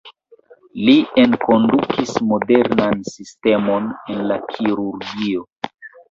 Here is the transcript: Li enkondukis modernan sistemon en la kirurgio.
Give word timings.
Li 0.85 0.93
enkondukis 1.23 2.13
modernan 2.29 3.03
sistemon 3.09 3.85
en 4.13 4.23
la 4.31 4.39
kirurgio. 4.55 5.45